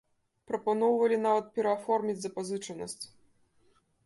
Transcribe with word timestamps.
Прапаноўвалі 0.51 1.19
нават 1.27 1.51
перааформіць 1.57 2.17
запазычанасць. 2.23 3.05